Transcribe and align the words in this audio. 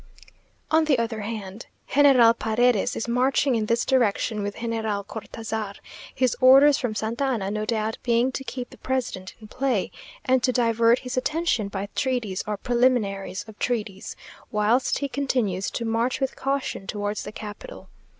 On 0.71 0.85
the 0.85 0.97
other 0.97 1.19
hand, 1.21 1.67
General 1.87 2.33
Paredes 2.33 2.95
is 2.95 3.07
marching 3.07 3.53
in 3.53 3.67
this 3.67 3.85
direction 3.85 4.41
with 4.41 4.55
General 4.55 5.03
Cortazar, 5.03 5.75
his 6.15 6.35
orders 6.41 6.79
from 6.79 6.95
Santa 6.95 7.25
Anna 7.25 7.51
no 7.51 7.65
doubt 7.67 7.99
being 8.01 8.31
to 8.31 8.43
keep 8.43 8.71
the 8.71 8.79
president 8.79 9.35
in 9.39 9.47
play, 9.47 9.91
and 10.25 10.41
to 10.41 10.51
divert 10.51 10.97
his 11.05 11.17
attention 11.17 11.67
by 11.67 11.87
treaties 11.93 12.43
or 12.47 12.57
preliminaries 12.57 13.45
of 13.47 13.59
treaties, 13.59 14.15
whilst 14.49 14.97
he 14.97 15.07
continues 15.07 15.69
to 15.69 15.85
march 15.85 16.19
with 16.19 16.35
caution 16.35 16.87
towards 16.87 17.21
the 17.21 17.31
capital. 17.31 17.87